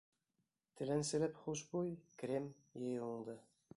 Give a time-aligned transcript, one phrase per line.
[0.79, 1.93] Теләнселәп хушбуй,
[2.23, 2.49] крем
[2.85, 3.37] йыйыуыңды.